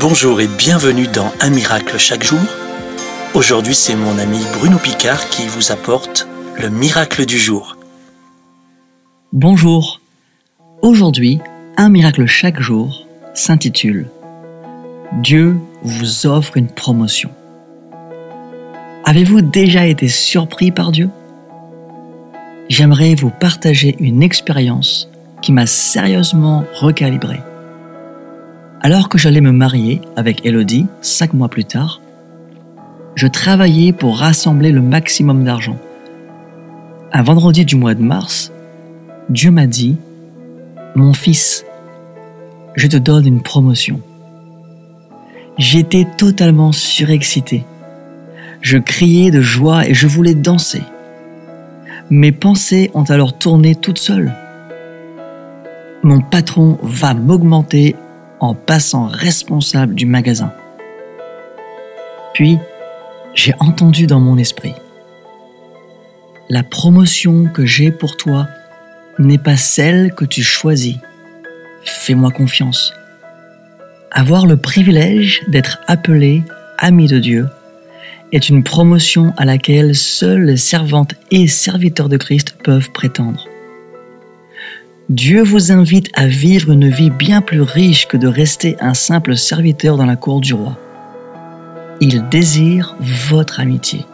[0.00, 2.38] Bonjour et bienvenue dans Un miracle chaque jour.
[3.34, 7.76] Aujourd'hui, c'est mon ami Bruno Picard qui vous apporte le miracle du jour.
[9.32, 10.00] Bonjour.
[10.82, 11.40] Aujourd'hui,
[11.76, 14.06] Un miracle chaque jour s'intitule
[15.20, 17.30] Dieu vous offre une promotion.
[19.04, 21.10] Avez-vous déjà été surpris par Dieu?
[22.68, 25.08] J'aimerais vous partager une expérience
[25.42, 27.40] qui m'a sérieusement recalibré.
[28.80, 32.00] Alors que j'allais me marier avec Elodie cinq mois plus tard,
[33.16, 35.76] je travaillais pour rassembler le maximum d'argent.
[37.12, 38.52] Un vendredi du mois de mars,
[39.30, 39.96] Dieu m'a dit,
[40.94, 41.64] Mon fils,
[42.76, 44.00] je te donne une promotion.
[45.58, 47.64] J'étais totalement surexcité.
[48.60, 50.82] Je criais de joie et je voulais danser.
[52.10, 54.32] Mes pensées ont alors tourné toutes seules.
[56.04, 57.96] Mon patron va m'augmenter
[58.40, 60.52] en passant responsable du magasin.
[62.34, 62.58] Puis,
[63.34, 64.74] j'ai entendu dans mon esprit,
[66.48, 68.46] la promotion que j'ai pour toi
[69.18, 70.96] n'est pas celle que tu choisis.
[71.82, 72.94] Fais-moi confiance.
[74.10, 76.42] Avoir le privilège d'être appelé
[76.78, 77.48] ami de Dieu
[78.32, 83.46] est une promotion à laquelle seules les servantes et serviteurs de Christ peuvent prétendre.
[85.08, 89.38] Dieu vous invite à vivre une vie bien plus riche que de rester un simple
[89.38, 90.76] serviteur dans la cour du roi.
[92.02, 94.04] Il désire votre amitié.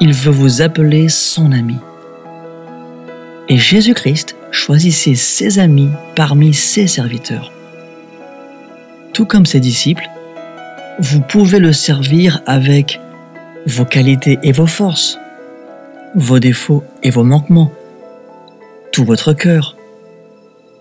[0.00, 1.74] Il veut vous appeler son ami.
[3.48, 7.50] Et Jésus-Christ choisissait ses amis parmi ses serviteurs.
[9.12, 10.08] Tout comme ses disciples,
[11.00, 13.00] vous pouvez le servir avec
[13.66, 15.18] vos qualités et vos forces,
[16.14, 17.72] vos défauts et vos manquements,
[19.04, 19.76] votre cœur.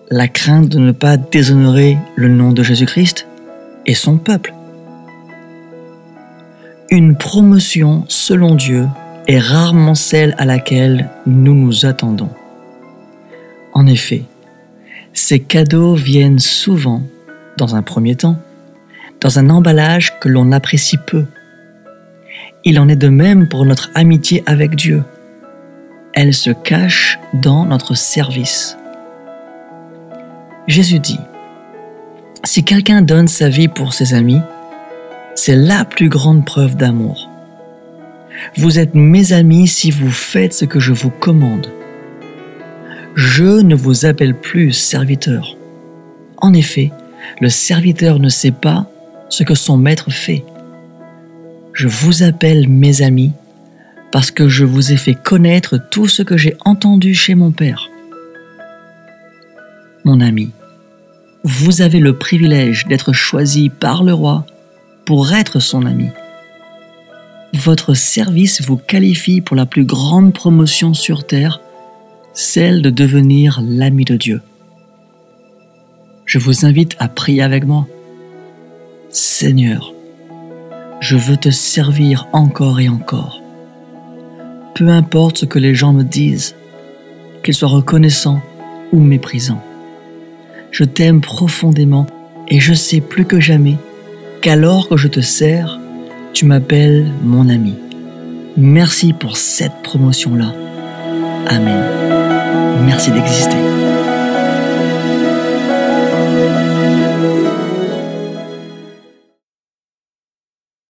[0.10, 3.28] La crainte de ne pas déshonorer le nom de Jésus-Christ
[3.86, 4.54] et son peuple.
[6.90, 8.88] Une promotion selon Dieu
[9.28, 12.30] est rarement celle à laquelle nous nous attendons.
[13.74, 14.24] En effet,
[15.14, 17.04] ces cadeaux viennent souvent,
[17.58, 18.38] dans un premier temps,
[19.20, 21.26] dans un emballage que l'on apprécie peu.
[22.64, 25.04] Il en est de même pour notre amitié avec Dieu
[26.20, 28.76] elle se cache dans notre service.
[30.66, 31.20] Jésus dit,
[32.44, 34.42] si quelqu'un donne sa vie pour ses amis,
[35.36, 37.30] c'est la plus grande preuve d'amour.
[38.56, 41.72] Vous êtes mes amis si vous faites ce que je vous commande.
[43.14, 45.56] Je ne vous appelle plus serviteur.
[46.38, 46.92] En effet,
[47.42, 48.90] le serviteur ne sait pas
[49.30, 50.44] ce que son maître fait.
[51.74, 53.34] Je vous appelle mes amis
[54.12, 57.90] parce que je vous ai fait connaître tout ce que j'ai entendu chez mon Père.
[60.06, 60.52] Mon ami,
[61.44, 64.46] vous avez le privilège d'être choisi par le roi
[65.06, 66.08] pour être son ami.
[67.54, 71.62] Votre service vous qualifie pour la plus grande promotion sur terre,
[72.34, 74.42] celle de devenir l'ami de Dieu.
[76.26, 77.88] Je vous invite à prier avec moi.
[79.10, 79.94] Seigneur,
[81.00, 83.42] je veux te servir encore et encore
[84.78, 86.56] peu importe ce que les gens me disent,
[87.44, 88.42] qu'ils soient reconnaissants
[88.94, 89.64] ou méprisants.
[90.70, 92.06] Je t'aime profondément
[92.48, 93.78] et je sais plus que jamais
[94.42, 95.80] qu'alors que je te sers,
[96.32, 97.74] tu m'appelles mon ami.
[98.56, 100.54] Merci pour cette promotion-là.
[101.48, 101.84] Amen.
[102.86, 103.58] Merci d'exister.